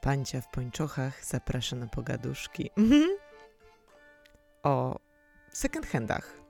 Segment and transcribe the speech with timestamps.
[0.00, 2.70] Pancia w pończochach zaprasza na pogaduszki.
[4.62, 4.98] O
[5.52, 6.40] second handach.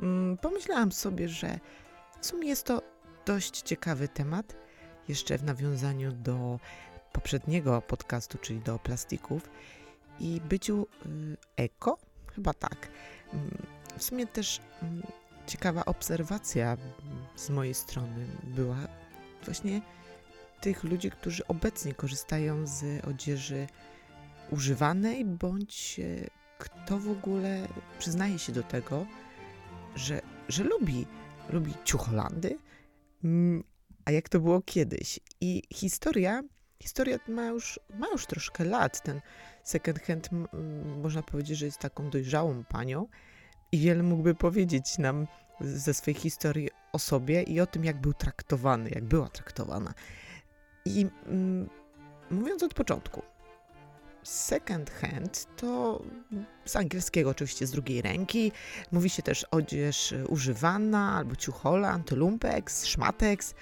[0.00, 1.58] Mm, pomyślałam sobie, że
[2.20, 2.82] w sumie jest to
[3.26, 4.56] dość ciekawy temat.
[5.08, 6.58] Jeszcze w nawiązaniu do
[7.12, 9.50] poprzedniego podcastu, czyli do plastików
[10.20, 11.98] i byciu y, eko,
[12.34, 12.88] chyba tak.
[13.32, 13.66] Mm,
[13.98, 15.02] w sumie też mm,
[15.46, 16.76] ciekawa obserwacja
[17.36, 18.76] z mojej strony była
[19.44, 19.80] właśnie
[20.60, 23.66] tych ludzi, którzy obecnie korzystają z odzieży
[24.50, 29.06] używanej, bądź e, kto w ogóle przyznaje się do tego,
[29.96, 31.06] że, że lubi,
[31.50, 32.58] lubi ciucholandy,
[33.24, 33.64] mm,
[34.04, 35.20] a jak to było kiedyś.
[35.40, 36.42] I historia,
[36.82, 39.02] historia ma już, ma już troszkę lat.
[39.02, 39.20] Ten
[39.64, 40.28] second hand,
[41.02, 43.06] można powiedzieć, że jest taką dojrzałą panią
[43.72, 45.26] i wiele mógłby powiedzieć nam
[45.60, 49.94] ze swojej historii o sobie i o tym, jak był traktowany, jak była traktowana.
[50.88, 51.68] I mm,
[52.30, 53.22] mówiąc od początku,
[54.22, 56.02] second hand to
[56.64, 58.52] z angielskiego oczywiście z drugiej ręki.
[58.92, 63.54] Mówi się też odzież używana albo ciuchola, lumpex, szmatex.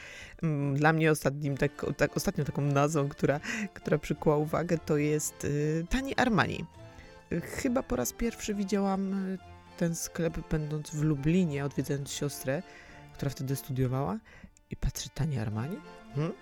[0.42, 3.40] Mm, dla mnie ostatnim, tak, tak, ostatnią taką nazwą, która,
[3.74, 6.64] która przykuła uwagę, to jest y, Tani Armani.
[7.42, 9.38] Chyba po raz pierwszy widziałam y,
[9.76, 12.62] ten sklep będąc w Lublinie, odwiedzając siostrę,
[13.14, 14.18] która wtedy studiowała
[14.70, 15.76] i patrzy Tani Armani.
[16.14, 16.32] Hmm?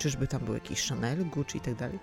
[0.00, 1.98] Czyżby tam był jakiś Chanel, Gucci i tak dalej?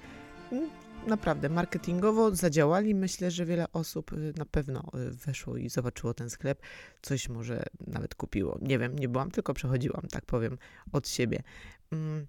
[0.49, 0.69] Hmm,
[1.07, 2.95] naprawdę, marketingowo zadziałali.
[2.95, 6.61] Myślę, że wiele osób y, na pewno y, weszło i zobaczyło ten sklep.
[7.01, 8.57] Coś może nawet kupiło.
[8.61, 10.57] Nie wiem, nie byłam, tylko przechodziłam, tak powiem,
[10.91, 11.43] od siebie.
[11.89, 12.27] Hmm,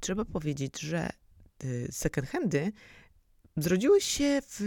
[0.00, 1.10] trzeba powiedzieć, że
[1.64, 2.72] y, second handy
[3.56, 4.60] zrodziły się w,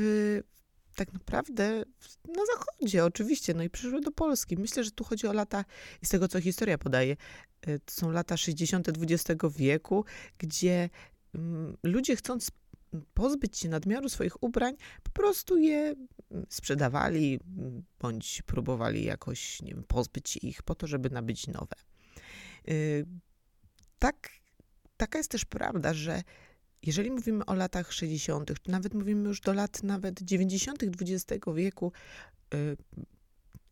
[0.96, 1.84] tak naprawdę
[2.28, 4.58] na zachodzie, oczywiście, no i przyszły do Polski.
[4.58, 5.66] Myślę, że tu chodzi o lata,
[6.02, 7.16] i z tego co historia podaje,
[7.62, 8.90] e, to są lata 60.
[8.90, 10.06] XX wieku,
[10.38, 10.90] gdzie
[11.36, 12.52] mm, ludzie chcąc
[13.14, 15.80] pozbyć się nadmiaru swoich ubrań, po prostu je
[16.32, 21.48] mm, sprzedawali, mm, bądź próbowali jakoś, nie wiem, pozbyć się ich po to, żeby nabyć
[21.48, 21.76] nowe.
[22.70, 23.06] Y,
[24.00, 24.30] tak,
[24.98, 26.24] taka jest też prawda, że
[26.84, 30.84] jeżeli mówimy o latach 60., czy nawet mówimy już do lat nawet 90.
[30.84, 31.92] XX wieku,
[32.54, 32.78] y,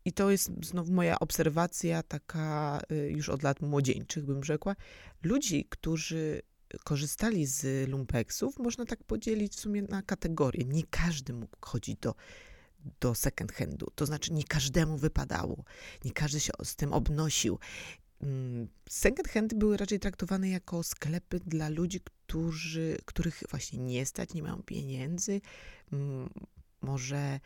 [0.06, 4.76] i to jest znowu moja obserwacja taka y, już od lat młodzieńczych, bym rzekła,
[5.24, 6.42] ludzi, którzy
[6.84, 10.66] korzystali z lumpeksów, można tak podzielić w sumie na kategorie.
[10.66, 12.16] Nie każdy mógł chodzić do,
[13.00, 15.64] do second handu, to znaczy nie każdemu wypadało,
[16.06, 17.60] nie każdy się z tym obnosił.
[18.22, 22.00] Mm, second handy były raczej traktowane jako sklepy dla ludzi,
[22.32, 25.42] którzy, których właśnie nie stać, nie mają pieniędzy,
[25.94, 26.30] mm,
[26.82, 27.40] może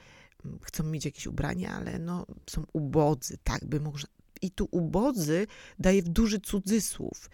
[0.46, 4.10] mm, chcą mieć jakieś ubrania, ale no, są ubodzy, tak by można.
[4.42, 5.48] I tu ubodzy
[5.80, 7.30] daje w duży cudzysłów,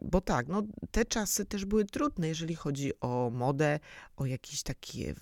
[0.00, 3.80] bo tak, no, te czasy też były trudne, jeżeli chodzi o modę,
[4.16, 5.14] o jakieś takie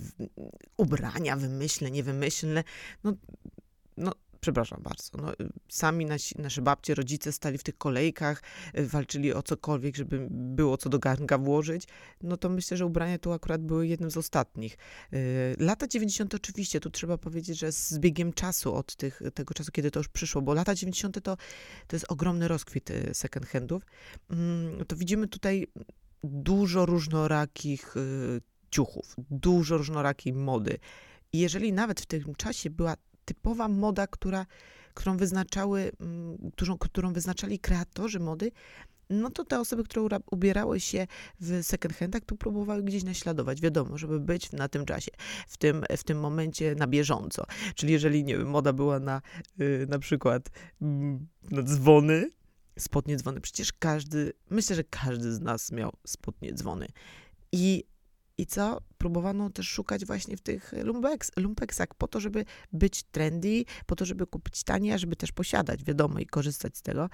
[0.77, 2.65] ubrania wymyślne, niewymyślne.
[3.05, 3.13] No,
[3.97, 5.33] no przepraszam bardzo, no,
[5.69, 8.43] sami nasi, nasze babcie, rodzice stali w tych kolejkach,
[8.79, 11.85] y, walczyli o cokolwiek, żeby było co do garnka włożyć,
[12.23, 14.77] no to myślę, że ubrania tu akurat były jednym z ostatnich.
[15.13, 19.73] Y, lata 90 oczywiście, tu trzeba powiedzieć, że z biegiem czasu od tych, tego czasu,
[19.73, 21.37] kiedy to już przyszło, bo lata 90 to,
[21.87, 23.83] to jest ogromny rozkwit y, second handów,
[24.31, 25.67] mm, to widzimy tutaj
[26.25, 27.95] dużo różnorakich
[28.71, 30.79] ciuchów, dużo różnorakiej mody.
[31.33, 34.47] I jeżeli nawet w tym czasie była typowa moda, która,
[34.95, 38.53] którą wyznaczały, mm, którą, którą wyznaczali kreatorzy mody,
[39.11, 41.07] no to te osoby, które ubierały się
[41.41, 45.11] w second handach, to próbowały gdzieś naśladować, wiadomo, żeby być na tym czasie,
[45.49, 47.45] w tym, w tym momencie na bieżąco.
[47.75, 49.23] Czyli jeżeli, nie wiem, moda była na
[49.59, 50.51] yy, na przykład
[50.81, 50.87] yy,
[51.51, 52.31] na dzwony,
[52.79, 56.87] spodnie dzwony, przecież każdy, myślę, że każdy z nas miał spodnie dzwony.
[57.53, 57.85] I
[58.41, 58.79] i co?
[58.99, 64.05] Próbowano też szukać właśnie w tych lumpex, lumpeksach po to, żeby być trendy, po to,
[64.05, 67.09] żeby kupić tanie, a żeby też posiadać, wiadomo, i korzystać z tego.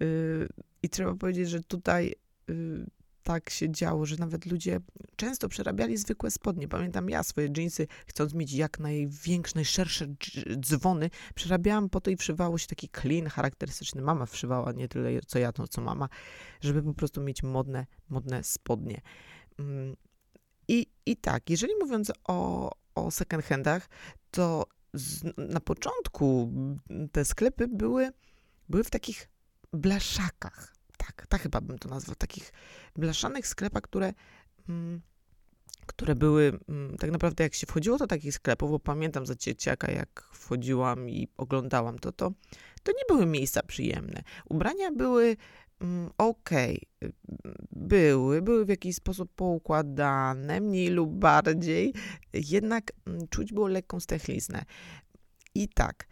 [0.00, 0.48] Yy,
[0.82, 2.14] I trzeba powiedzieć, że tutaj
[2.48, 2.86] yy,
[3.22, 4.80] tak się działo, że nawet ludzie
[5.16, 6.68] często przerabiali zwykłe spodnie.
[6.68, 10.06] Pamiętam ja swoje dżinsy, chcąc mieć jak największe, najszersze
[10.60, 14.02] dzwony, przerabiałam po to i wszywało się taki clean charakterystyczny.
[14.02, 16.08] Mama wszywała, nie tyle co ja, to co mama,
[16.60, 19.00] żeby po prostu mieć modne, modne spodnie.
[20.68, 23.88] I, I tak, jeżeli mówiąc o, o second handach,
[24.30, 26.52] to z, na początku
[27.12, 28.10] te sklepy były,
[28.68, 29.28] były w takich
[29.72, 30.74] blaszakach.
[30.96, 32.16] Tak, tak chyba bym to nazwał.
[32.16, 32.52] Takich
[32.96, 34.12] blaszanych sklepach, które,
[34.68, 35.00] mm,
[35.86, 39.92] które były mm, tak naprawdę jak się wchodziło do takich sklepów, bo pamiętam za dzieciaka,
[39.92, 42.32] jak wchodziłam i oglądałam to, to,
[42.82, 44.22] to nie były miejsca przyjemne.
[44.48, 45.36] Ubrania były
[46.18, 47.12] okej, okay,
[47.70, 51.94] były, były w jakiś sposób poukładane, mniej lub bardziej,
[52.32, 54.64] jednak mm, czuć było lekką stęchliznę.
[55.54, 56.06] I tak,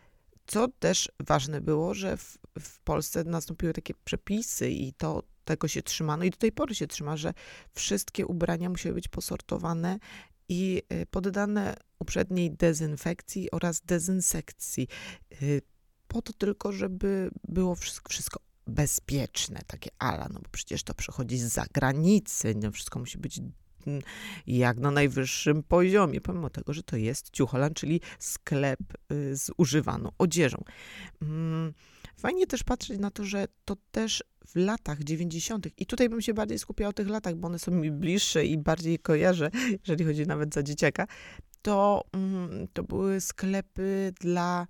[0.47, 5.83] co też ważne było, że w, w Polsce nastąpiły takie przepisy i to tego się
[5.83, 7.35] trzymano i do tej pory się trzyma, że
[7.73, 9.99] wszystkie ubrania musiały być posortowane
[10.49, 14.89] i y, poddane uprzedniej dezynfekcji oraz dezynsekcji.
[15.43, 15.63] Y,
[16.09, 21.39] po to tylko, żeby było wszystko, wszystko bezpieczne, takie ala, no bo przecież to przychodzi
[21.39, 23.39] z zagranicy, no wszystko musi być
[23.87, 24.03] mm,
[24.47, 28.81] jak na najwyższym poziomie, pomimo tego, że to jest Ciucholan, czyli sklep
[29.13, 30.65] y, z używaną odzieżą.
[31.23, 31.73] Mm,
[32.17, 35.69] fajnie też patrzeć na to, że to też w latach 90.
[35.79, 38.59] i tutaj bym się bardziej skupiała o tych latach, bo one są mi bliższe i
[38.59, 39.51] bardziej kojarzę,
[39.87, 41.07] jeżeli chodzi nawet za dzieciaka,
[41.63, 44.67] to, mm, to były sklepy dla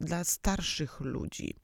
[0.00, 1.54] dla starszych ludzi.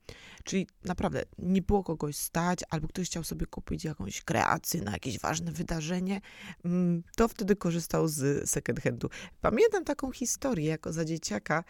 [0.43, 5.19] Czyli naprawdę nie było kogoś stać, albo ktoś chciał sobie kupić jakąś kreację na jakieś
[5.19, 6.21] ważne wydarzenie,
[6.65, 9.09] mm, to wtedy korzystał z second handu.
[9.41, 11.63] Pamiętam taką historię jako za dzieciaka,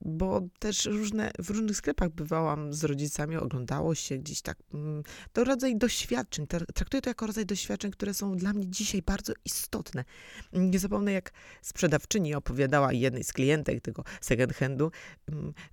[0.00, 4.58] bo też różne, w różnych sklepach bywałam z rodzicami, oglądało się gdzieś tak.
[4.74, 5.02] Mm,
[5.32, 6.46] to rodzaj doświadczeń.
[6.74, 10.04] Traktuję to jako rodzaj doświadczeń, które są dla mnie dzisiaj bardzo istotne.
[10.52, 14.90] Nie zapomnę, jak sprzedawczyni opowiadała jednej z klientek tego second handu,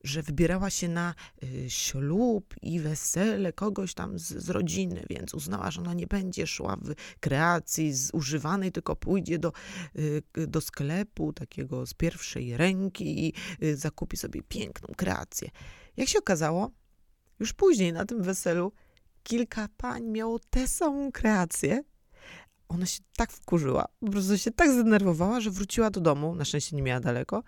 [0.04, 5.72] że wybierała się na y, ślub i wesele kogoś tam z, z rodziny, więc uznała,
[5.72, 9.52] że ona nie będzie szła w kreacji zużywanej, tylko pójdzie do,
[9.96, 13.34] y, do sklepu takiego z pierwszej ręki i
[13.64, 15.50] y, zakupi sobie piękną kreację.
[15.98, 16.72] Jak się okazało,
[17.40, 18.72] już później na tym weselu
[19.24, 21.84] kilka pań miało tę samą kreację,
[22.70, 26.76] ona się tak wkurzyła, po prostu się tak zdenerwowała, że wróciła do domu, na szczęście
[26.76, 27.44] nie miała daleko,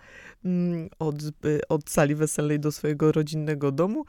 [0.46, 4.06] mm, od, y, od sali weselnej do swojego rodzinnego domu,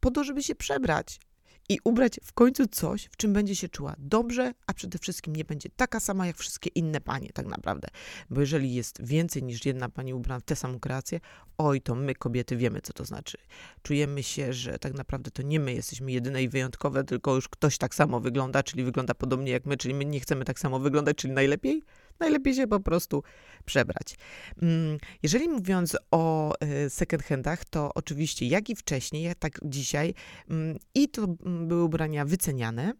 [0.00, 1.20] po to, żeby się przebrać
[1.68, 5.44] i ubrać w końcu coś, w czym będzie się czuła dobrze, a przede wszystkim nie
[5.44, 7.88] będzie taka sama jak wszystkie inne panie, tak naprawdę.
[8.30, 11.20] Bo jeżeli jest więcej niż jedna pani ubrana w tę samą kreację,
[11.58, 13.38] oj, to my kobiety wiemy, co to znaczy.
[13.82, 17.78] Czujemy się, że tak naprawdę to nie my jesteśmy jedyne i wyjątkowe, tylko już ktoś
[17.78, 21.16] tak samo wygląda, czyli wygląda podobnie jak my, czyli my nie chcemy tak samo wyglądać,
[21.16, 21.82] czyli najlepiej
[22.20, 23.22] najlepiej się po prostu
[23.64, 24.16] przebrać.
[24.62, 30.14] Mm, jeżeli mówiąc o e, second handach, to oczywiście jak i wcześniej, jak tak dzisiaj,
[30.50, 32.92] mm, i to mm, były ubrania wyceniane,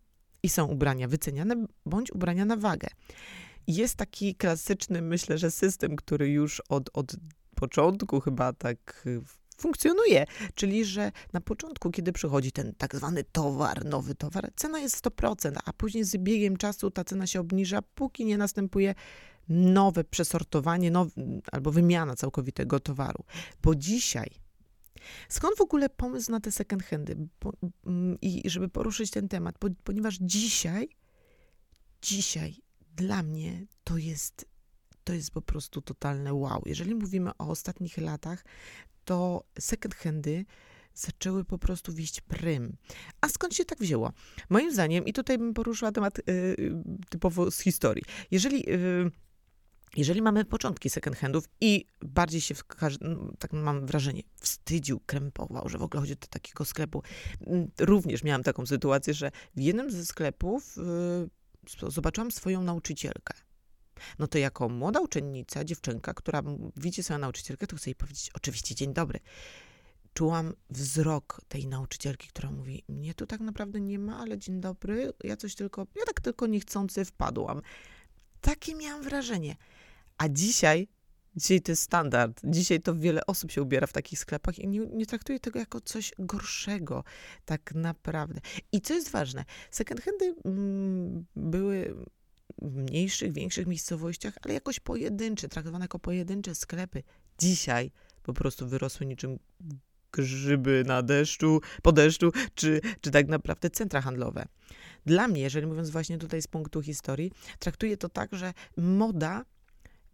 [0.43, 2.89] i są ubrania wyceniane, bądź ubrania na wagę.
[3.67, 7.17] Jest taki klasyczny, myślę, że system, który już od, od
[7.55, 9.05] początku chyba tak
[9.63, 15.07] funkcjonuje, czyli że na początku, kiedy przychodzi ten tak zwany towar, nowy towar, cena jest
[15.07, 18.95] 100%, a później z biegiem czasu ta cena się obniża, póki nie następuje
[19.49, 20.93] nowe przesortowanie
[21.53, 23.25] albo wymiana całkowitego towaru.
[23.63, 24.31] Bo dzisiaj
[25.29, 27.17] Skąd w ogóle pomysł na te second handy?
[27.87, 30.89] Mm, I żeby poruszyć ten temat, ponieważ dzisiaj,
[32.03, 32.57] dzisiaj
[32.97, 34.47] dla mnie to jest,
[35.05, 36.63] to jest po prostu totalne wow.
[36.67, 38.45] Jeżeli mówimy o ostatnich latach,
[39.05, 40.45] to second handy
[40.95, 42.77] zaczęły po prostu wieść prym.
[43.21, 44.13] A skąd się tak wzięło?
[44.51, 46.23] Moim zdaniem, i tutaj bym poruszyła temat y,
[47.11, 48.03] typowo z historii.
[48.31, 49.11] Jeżeli y,
[49.97, 52.55] jeżeli mamy początki second handów i bardziej się,
[53.39, 57.03] tak mam wrażenie, wstydził, krępował, że w ogóle chodzi do takiego sklepu.
[57.81, 63.35] Również miałam taką sytuację, że w jednym ze sklepów y, zobaczyłam swoją nauczycielkę.
[64.19, 66.43] No to jako młoda uczennica, dziewczynka, która
[66.77, 69.21] widzi swoją nauczycielkę, to chce jej powiedzieć oczywiście dzień dobry.
[70.15, 75.13] Czułam wzrok tej nauczycielki, która mówi, mnie tu tak naprawdę nie ma, ale dzień dobry,
[75.25, 77.63] ja coś tylko, ja tak tylko niechcący wpadłam.
[78.41, 79.57] Takie miałam wrażenie.
[80.19, 80.89] A dzisiaj,
[81.37, 82.41] dzisiaj to jest standard.
[82.45, 85.81] Dzisiaj to wiele osób się ubiera w takich sklepach i nie, nie traktuje tego jako
[85.81, 87.05] coś gorszego,
[87.45, 88.41] tak naprawdę.
[88.73, 91.95] I co jest ważne, second handy mm, były
[92.63, 97.03] w mniejszych, większych miejscowościach, ale jakoś pojedyncze, traktowane jako pojedyncze sklepy.
[97.39, 97.91] Dzisiaj
[98.23, 99.39] po prostu wyrosły niczym
[100.13, 104.47] grzyby na deszczu, po deszczu, czy, czy tak naprawdę centra handlowe.
[105.07, 109.45] Dla mnie, jeżeli mówiąc właśnie tutaj z punktu historii, traktuję to tak, że moda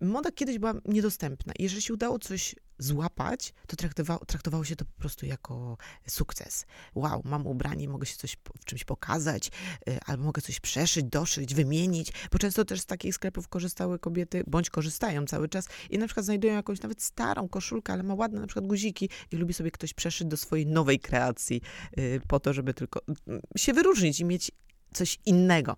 [0.00, 1.52] moda kiedyś była niedostępna.
[1.58, 5.76] Jeżeli się udało coś złapać, to traktowało, traktowało się to po prostu jako
[6.06, 6.66] sukces.
[6.94, 9.50] Wow, mam ubranie, mogę się coś w czymś pokazać,
[9.88, 14.44] y, albo mogę coś przeszyć, doszyć, wymienić, bo często też z takich sklepów korzystały kobiety,
[14.46, 18.40] bądź korzystają cały czas i na przykład znajdują jakąś nawet starą koszulkę, ale ma ładne
[18.40, 21.60] na przykład guziki i lubi sobie ktoś przeszyć do swojej nowej kreacji
[21.98, 24.50] y, po to, żeby tylko mm, się wyróżnić i mieć
[24.94, 25.76] coś innego.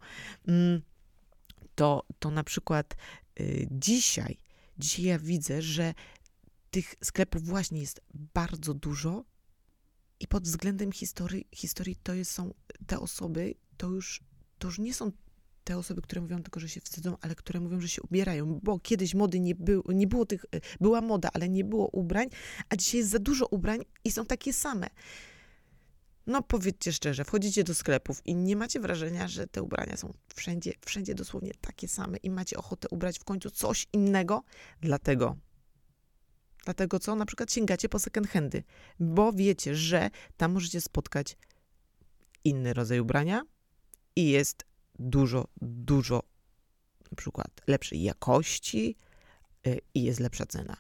[0.49, 0.83] Mm,
[1.75, 2.95] to, to na przykład
[3.71, 4.39] dzisiaj,
[4.79, 5.95] dzisiaj ja widzę, że
[6.71, 8.01] tych sklepów właśnie jest
[8.35, 9.25] bardzo dużo
[10.21, 12.55] I pod względem historii, historii to jest, są
[12.87, 14.21] te osoby, to już,
[14.59, 15.13] to już nie są
[15.65, 18.79] te osoby, które mówią tylko, że się wstydzą, ale które mówią, że się ubierają, bo
[18.79, 20.45] kiedyś mody nie, był, nie było tych,
[20.81, 22.29] była moda, ale nie było ubrań,
[22.69, 24.91] a dzisiaj jest za dużo ubrań i są takie same.
[26.31, 30.73] No powiedzcie szczerze, wchodzicie do sklepów i nie macie wrażenia, że te ubrania są wszędzie,
[30.87, 34.43] wszędzie dosłownie takie same i macie ochotę ubrać w końcu coś innego?
[34.81, 35.37] Dlatego
[36.65, 37.15] Dlatego co?
[37.15, 38.63] Na przykład sięgacie po second handy,
[39.01, 41.37] bo wiecie, że tam możecie spotkać
[42.45, 43.43] inny rodzaj ubrania
[44.17, 44.67] i jest
[44.99, 46.23] dużo, dużo
[47.11, 48.97] na przykład lepszej jakości
[49.67, 50.77] y, i jest lepsza cena.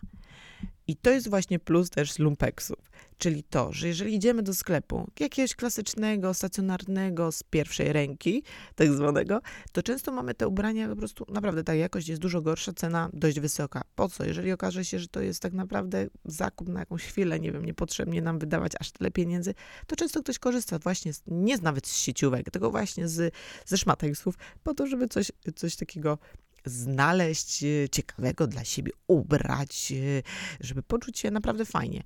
[0.91, 5.55] I to jest właśnie plus też lumpeksów, czyli to, że jeżeli idziemy do sklepu jakiegoś
[5.55, 8.43] klasycznego, stacjonarnego, z pierwszej ręki,
[8.75, 9.41] tak zwanego,
[9.73, 13.41] to często mamy te ubrania po prostu, naprawdę ta jakość jest dużo gorsza, cena dość
[13.41, 13.83] wysoka.
[13.95, 14.25] Po co?
[14.25, 18.23] Jeżeli okaże się, że to jest tak naprawdę zakup na jakąś chwilę, nie wiem, niepotrzebnie
[18.23, 19.55] nam wydawać aż tyle pieniędzy,
[19.87, 23.35] to często ktoś korzysta właśnie, z, nie nawet z sieciówek, tylko właśnie z,
[23.67, 26.19] ze szmateksów, po to, żeby coś, coś takiego
[26.65, 30.23] znaleźć e, ciekawego dla siebie, ubrać, e,
[30.61, 32.03] żeby poczuć się naprawdę fajnie.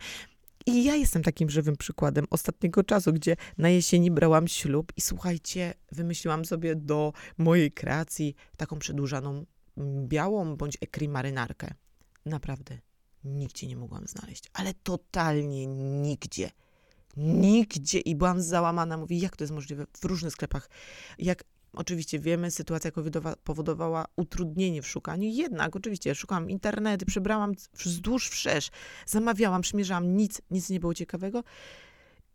[0.66, 5.74] I ja jestem takim żywym przykładem ostatniego czasu, gdzie na jesieni brałam ślub i słuchajcie,
[5.92, 9.46] wymyśliłam sobie do mojej kreacji taką przedłużaną
[10.06, 11.74] białą bądź ekry marynarkę.
[12.26, 12.78] Naprawdę,
[13.24, 16.50] nigdzie nie mogłam znaleźć, ale totalnie nigdzie.
[17.16, 18.96] Nigdzie i byłam załamana.
[18.96, 20.70] Mówi, jak to jest możliwe w różnych sklepach.
[21.18, 21.44] Jak
[21.76, 28.70] Oczywiście wiemy, sytuacja covidowa powodowała utrudnienie w szukaniu, jednak oczywiście szukałam internety, przebrałam wzdłuż wszerz,
[29.06, 31.44] zamawiałam, przymierzałam, nic, nic nie było ciekawego.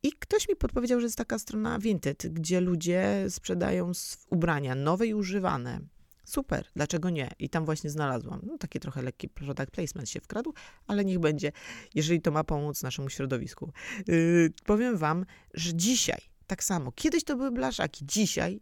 [0.04, 3.92] I ktoś mi podpowiedział, że jest taka strona Vinted, gdzie ludzie sprzedają
[4.30, 5.80] ubrania nowe i używane.
[6.24, 7.32] Super, dlaczego nie?
[7.40, 8.42] I tam właśnie znalazłam.
[8.44, 10.54] No, taki trochę lekki product placement się wkradł,
[10.88, 11.52] ale niech będzie,
[11.96, 13.72] jeżeli to ma pomóc naszemu środowisku.
[14.08, 18.62] Yy, powiem wam, że dzisiaj tak samo, kiedyś to były blaszaki, dzisiaj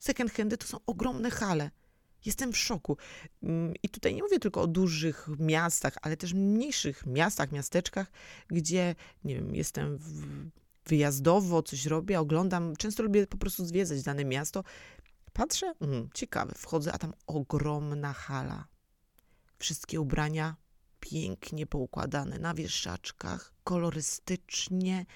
[0.00, 1.70] second handy to są ogromne hale.
[2.24, 2.96] Jestem w szoku.
[3.42, 8.12] Mm, I tutaj nie mówię tylko o dużych miastach, ale też mniejszych miastach, miasteczkach,
[8.48, 9.98] gdzie, nie wiem, jestem
[10.86, 12.76] wyjazdowo, coś robię, oglądam.
[12.76, 14.64] Często lubię po prostu zwiedzać dane miasto.
[15.32, 18.66] Patrzę, mm, ciekawe, wchodzę, a tam ogromna hala.
[19.58, 20.56] Wszystkie ubrania
[21.00, 25.06] pięknie poukładane na wieszaczkach, kolorystycznie,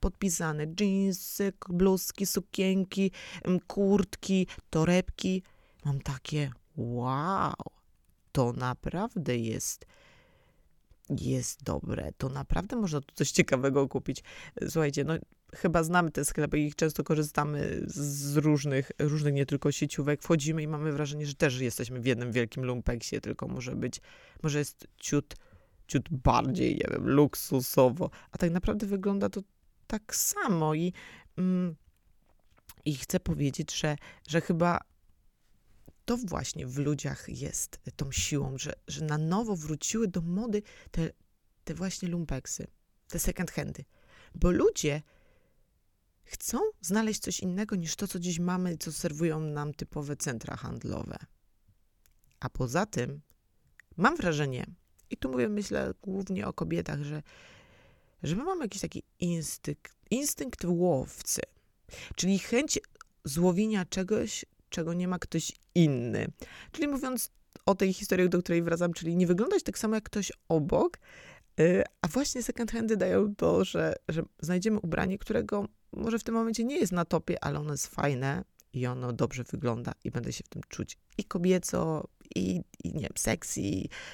[0.00, 3.10] podpisane jeansy, bluzki, sukienki,
[3.66, 5.42] kurtki, torebki.
[5.84, 7.54] Mam takie, wow,
[8.32, 9.86] to naprawdę jest
[11.10, 14.22] jest dobre, to naprawdę można tu coś ciekawego kupić.
[14.68, 15.14] Słuchajcie, no
[15.54, 20.22] chyba znamy te sklepy i często korzystamy z różnych, różnych nie tylko sieciówek.
[20.22, 24.00] Wchodzimy i mamy wrażenie, że też jesteśmy w jednym wielkim lumpeksie, tylko może być,
[24.42, 25.34] może jest ciut
[25.86, 29.42] ciut bardziej, nie wiem, luksusowo, a tak naprawdę wygląda to
[29.86, 30.92] tak samo i,
[31.36, 31.76] mm,
[32.84, 33.96] i chcę powiedzieć, że,
[34.28, 34.80] że chyba
[36.04, 41.10] to właśnie w ludziach jest tą siłą, że, że na nowo wróciły do mody te,
[41.64, 42.66] te właśnie lumpeksy,
[43.08, 43.84] te second handy,
[44.34, 45.02] bo ludzie
[46.24, 51.16] chcą znaleźć coś innego niż to, co dziś mamy, co serwują nam typowe centra handlowe.
[52.40, 53.20] A poza tym
[53.96, 54.66] mam wrażenie,
[55.10, 57.22] i tu mówię, myślę głównie o kobietach, że,
[58.22, 61.40] że my mamy jakiś taki instynkt, instynkt łowcy,
[62.16, 62.78] czyli chęć
[63.24, 66.26] złowienia czegoś, czego nie ma ktoś inny.
[66.72, 67.30] Czyli mówiąc
[67.66, 70.98] o tej historii, do której wracam, czyli nie wyglądać tak samo jak ktoś obok,
[71.60, 76.34] y, a właśnie second handy dają to, że, że znajdziemy ubranie, którego może w tym
[76.34, 80.32] momencie nie jest na topie, ale ono jest fajne i ono dobrze wygląda i będę
[80.32, 83.60] się w tym czuć i kobieco, i, i nie wiem, sexy,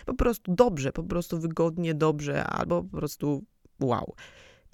[0.06, 3.44] po prostu dobrze, po prostu wygodnie, dobrze, albo po prostu
[3.80, 4.14] wow.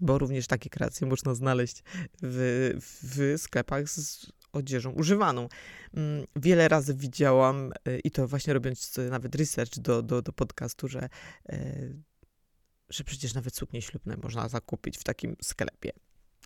[0.00, 1.82] Bo również takie kreacje można znaleźć
[2.22, 5.48] w, w sklepach z odzieżą używaną.
[5.94, 10.88] Mm, wiele razy widziałam, y, i to właśnie robiąc nawet research do, do, do podcastu,
[10.88, 11.08] że,
[11.52, 12.02] y,
[12.88, 15.90] że przecież nawet suknie ślubne można zakupić w takim sklepie.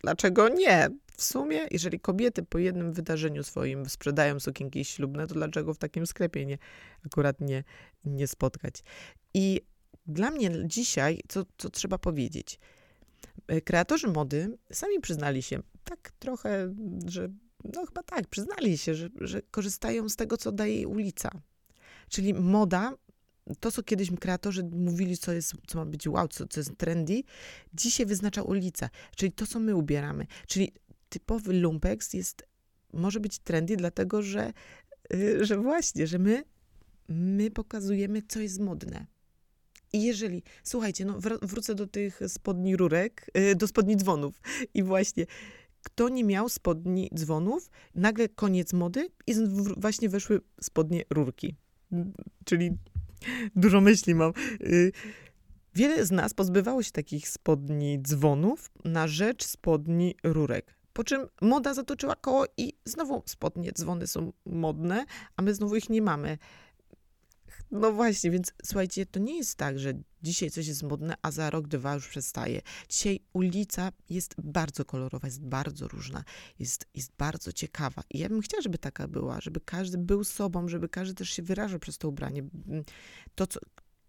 [0.03, 0.89] Dlaczego nie?
[1.17, 6.07] W sumie, jeżeli kobiety po jednym wydarzeniu swoim sprzedają sukienki ślubne, to dlaczego w takim
[6.07, 6.57] sklepie nie,
[7.05, 7.63] akurat nie,
[8.05, 8.83] nie spotkać?
[9.33, 9.61] I
[10.05, 12.59] dla mnie dzisiaj, co, co trzeba powiedzieć,
[13.47, 16.73] e, kreatorzy mody sami przyznali się, tak trochę,
[17.05, 17.29] że
[17.73, 21.29] no chyba tak, przyznali się, że, że korzystają z tego, co daje ulica.
[22.09, 22.93] Czyli moda,
[23.59, 27.23] to co kiedyś kreatorzy mówili, co, jest, co ma być wow, co, co jest trendy,
[27.73, 28.89] dzisiaj wyznacza ulica.
[29.15, 30.27] Czyli to, co my ubieramy.
[30.47, 30.71] Czyli
[31.13, 32.47] typowy lumpex jest,
[32.93, 34.53] może być trendy, dlatego że,
[35.13, 36.43] y, że właśnie, że my,
[37.09, 39.05] my pokazujemy, co jest modne.
[39.93, 44.41] I jeżeli, słuchajcie, no wrócę do tych spodni rurek, yy, do spodni dzwonów.
[44.73, 45.25] I właśnie,
[45.83, 49.33] kto nie miał spodni dzwonów, nagle koniec mody i
[49.77, 51.55] właśnie weszły spodnie rurki.
[52.45, 52.71] Czyli
[53.55, 54.33] dużo myśli mam.
[54.59, 54.91] Yy,
[55.75, 60.82] wiele z nas pozbywało się takich spodni dzwonów na rzecz spodni rurek.
[60.93, 65.89] Po czym moda zatoczyła koło i znowu spodnie dzwony są modne, a my znowu ich
[65.89, 66.37] nie mamy.
[67.71, 71.49] No właśnie, więc słuchajcie, to nie jest tak, że dzisiaj coś jest modne, a za
[71.49, 72.61] rok, dwa już przestaje.
[72.89, 76.23] Dzisiaj ulica jest bardzo kolorowa, jest bardzo różna,
[76.59, 78.03] jest, jest bardzo ciekawa.
[78.09, 81.43] I ja bym chciała, żeby taka była, żeby każdy był sobą, żeby każdy też się
[81.43, 82.43] wyrażał przez to ubranie.
[83.35, 83.59] To, co,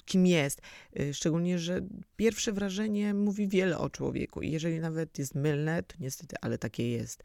[0.05, 0.61] kim jest.
[1.01, 1.81] Y, szczególnie, że
[2.17, 4.43] pierwsze wrażenie mówi wiele o człowieku.
[4.43, 7.23] I jeżeli nawet jest mylne, to niestety, ale takie jest.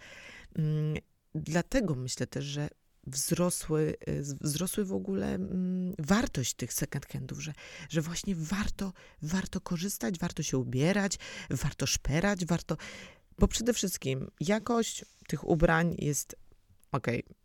[0.56, 0.98] Mm,
[1.36, 2.70] dlatego myślę też, że
[3.08, 7.54] wzrosły, y, wzrosły w ogóle mm, wartość tych second handów, że,
[7.90, 11.18] że właśnie warto, warto korzystać, warto się ubierać,
[11.50, 12.78] warto szperać, warto,
[13.40, 16.36] bo przede wszystkim jakość tych ubrań jest,
[16.92, 17.36] okej, okay,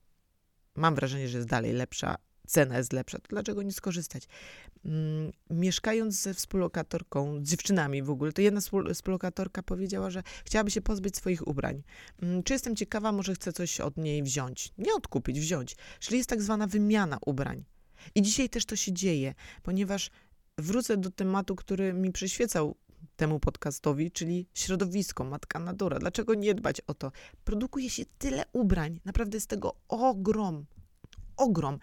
[0.75, 4.29] mam wrażenie, że jest dalej lepsza, cena jest lepsza, to dlaczego nie skorzystać?
[4.85, 8.61] Mm, mieszkając ze współlokatorką, z dziewczynami w ogóle, to jedna
[8.95, 11.83] współlokatorka powiedziała, że chciałaby się pozbyć swoich ubrań.
[12.23, 14.73] Mm, czy jestem ciekawa, może chcę coś od niej wziąć?
[14.79, 15.77] Nie odkupić, wziąć.
[16.01, 17.65] Czyli jest tak zwana wymiana ubrań.
[18.15, 20.11] I dzisiaj też to się dzieje, ponieważ
[20.59, 22.77] wrócę do tematu, który mi przyświecał
[23.17, 25.99] temu podcastowi, czyli środowisko, matka natura.
[25.99, 27.13] Dlaczego nie dbać o to?
[27.45, 30.67] Produkuje się tyle ubrań, naprawdę jest tego ogrom,
[31.37, 31.79] ogrom.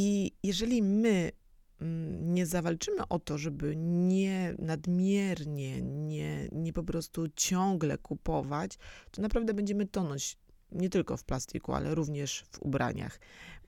[0.00, 1.32] I jeżeli my
[1.80, 8.78] mm, nie zawalczymy o to, żeby nie nadmiernie, nie, nie po prostu ciągle kupować,
[9.10, 10.38] to naprawdę będziemy tonąć
[10.72, 13.20] nie tylko w plastiku, ale również w ubraniach.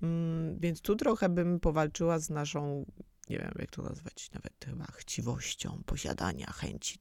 [0.03, 2.87] Mm, więc tu trochę bym powalczyła z naszą,
[3.31, 6.99] nie wiem jak to nazwać, nawet chyba chciwością posiadania, chęci.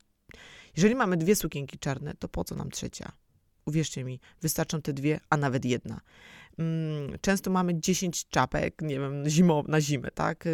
[0.75, 3.11] Jeżeli mamy dwie sukienki czarne, to po co nam trzecia?
[3.69, 6.01] Uwierzcie mi, wystarczą te dwie, a nawet jedna.
[6.57, 10.47] Mm, często mamy 10 czapek, nie wiem, zimo, na zimę, tak?
[10.47, 10.49] Y,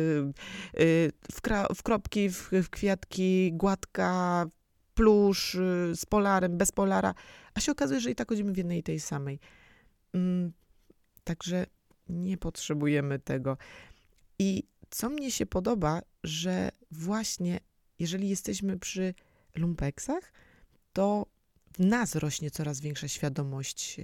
[0.79, 1.41] y, w,
[1.75, 4.45] w kropki, w, w kwiatki, gładka,
[4.93, 7.13] plusz, y, z polarem, bez polara,
[7.53, 9.39] a się okazuje, że i tak chodzimy w jednej i tej samej.
[10.13, 10.53] Mm,
[11.23, 11.65] także
[12.09, 13.57] nie potrzebujemy tego.
[14.39, 17.59] I co mnie się podoba, że właśnie
[17.99, 19.13] jeżeli jesteśmy przy
[19.55, 20.33] lumpeksach,
[20.93, 21.25] to
[21.75, 23.97] w nas rośnie coraz większa świadomość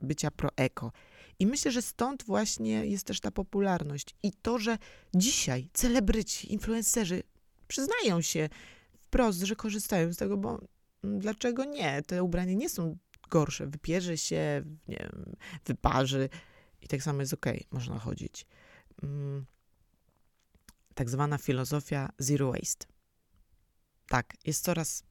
[0.00, 0.92] bycia pro-eko.
[1.38, 4.14] I myślę, że stąd właśnie jest też ta popularność.
[4.22, 4.78] I to, że
[5.14, 7.22] dzisiaj celebryci, influencerzy
[7.68, 8.48] przyznają się
[9.00, 10.60] wprost, że korzystają z tego, bo
[11.02, 12.02] dlaczego nie?
[12.02, 12.98] Te ubrania nie są
[13.30, 13.66] gorsze.
[13.66, 16.28] Wypierze się, nie wiem, wyparzy
[16.82, 18.46] i tak samo jest ok, można chodzić.
[19.02, 19.46] Mm,
[20.94, 22.86] tak zwana filozofia zero waste.
[24.08, 25.02] Tak, jest coraz,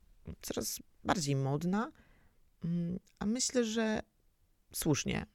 [0.41, 1.91] coraz bardziej modna,
[2.63, 4.01] mm, a myślę, że
[4.73, 5.25] słusznie.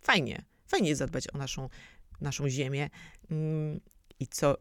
[0.00, 0.44] Fajnie.
[0.66, 1.68] Fajnie zadbać o naszą,
[2.20, 2.90] naszą ziemię.
[3.30, 3.80] Mm,
[4.20, 4.56] I co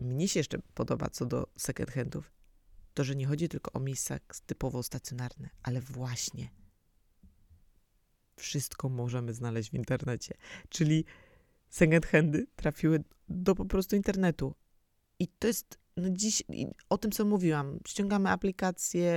[0.00, 2.32] mnie się jeszcze podoba co do second handów,
[2.94, 6.50] to że nie chodzi tylko o miejsca typowo stacjonarne, ale właśnie
[8.36, 10.34] wszystko możemy znaleźć w internecie.
[10.68, 11.04] Czyli
[11.68, 14.54] second handy trafiły do po prostu internetu.
[15.18, 16.42] I to jest no dziś,
[16.88, 19.12] o tym co mówiłam, ściągamy aplikację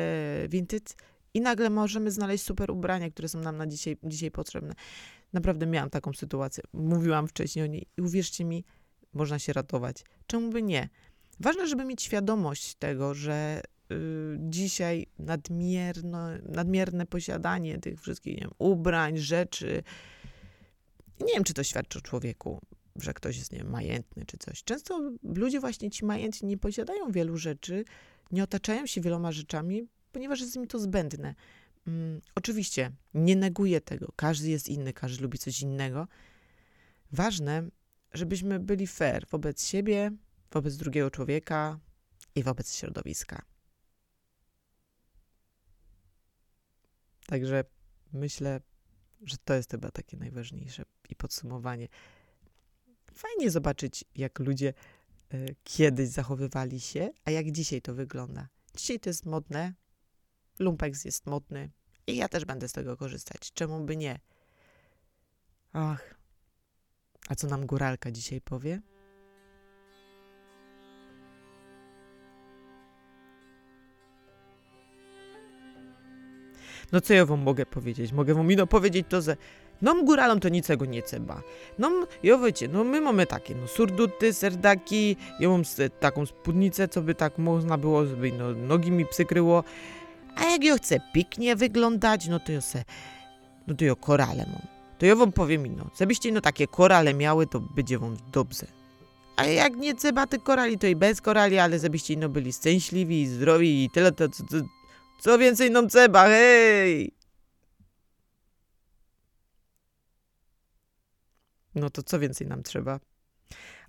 [0.49, 0.95] Vinted
[1.33, 4.73] i nagle możemy znaleźć super ubrania, które są nam na dzisiaj, dzisiaj potrzebne.
[5.33, 6.63] Naprawdę miałam taką sytuację.
[6.73, 8.65] Mówiłam wcześniej o niej i uwierzcie mi,
[9.13, 10.03] można się ratować.
[10.27, 10.89] Czemu by nie?
[11.39, 13.95] Ważne, żeby mieć świadomość tego, że y,
[14.39, 19.83] dzisiaj nadmierno, nadmierne posiadanie tych wszystkich nie wiem, ubrań, rzeczy,
[21.21, 22.61] nie wiem, czy to świadczy o człowieku,
[22.95, 24.63] że ktoś jest nie wiem, majętny czy coś.
[24.63, 27.85] Często ludzie właśnie ci majętni nie posiadają wielu rzeczy,
[28.31, 31.35] nie otaczają się wieloma rzeczami, ponieważ jest mi to zbędne.
[31.87, 34.11] Mm, oczywiście nie neguję tego.
[34.15, 36.07] Każdy jest inny, każdy lubi coś innego.
[37.11, 37.69] Ważne,
[38.13, 40.11] żebyśmy byli fair wobec siebie,
[40.51, 41.79] wobec drugiego człowieka
[42.35, 43.41] i wobec środowiska.
[47.25, 47.63] Także
[48.13, 48.61] myślę,
[49.21, 51.87] że to jest chyba takie najważniejsze i podsumowanie.
[53.13, 54.73] Fajnie zobaczyć, jak ludzie
[55.33, 58.47] y, kiedyś zachowywali się, a jak dzisiaj to wygląda.
[58.75, 59.73] Dzisiaj to jest modne,
[60.59, 61.69] Lumpeks jest modny
[62.07, 63.51] i ja też będę z tego korzystać.
[63.53, 64.19] Czemu by nie?
[65.73, 66.15] Ach,
[67.29, 68.81] a co nam góralka dzisiaj powie?
[76.91, 78.11] No co ja wam mogę powiedzieć?
[78.11, 79.37] Mogę wam ino powiedzieć to, że
[79.83, 81.41] no góralom to niczego nie trzeba.
[81.79, 81.91] No
[82.23, 85.63] ja wiecie, no my mamy takie, no surduty, serdaki, ja mam
[85.99, 89.63] taką spódnicę, co by tak można było, żeby no, nogi mi przykryło.
[90.35, 92.83] A jak ja chcę pięknie wyglądać, no to ja se,
[93.67, 94.61] no to ja korale mam.
[94.97, 98.65] To ja wam powiem ino, żebyście no takie korale miały, to będzie wam dobrze.
[99.35, 103.21] A jak nie trzeba tych korali, to i bez korali, ale żebyście ino byli szczęśliwi
[103.21, 104.57] i zdrowi i tyle, to co, co,
[105.19, 107.22] co więcej nam trzeba, hej!
[111.75, 112.99] No to co więcej nam trzeba?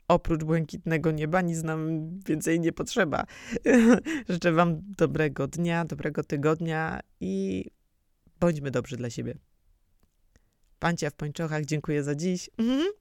[0.09, 3.25] Oprócz błękitnego nieba nic nam więcej nie potrzeba.
[4.29, 7.64] Życzę Wam dobrego dnia, dobrego tygodnia i
[8.40, 9.35] bądźmy dobrzy dla siebie.
[10.79, 12.51] Pancia w pończochach, dziękuję za dziś.
[12.59, 12.92] Mhm.